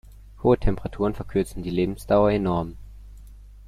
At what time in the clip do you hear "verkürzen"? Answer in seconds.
1.13-1.61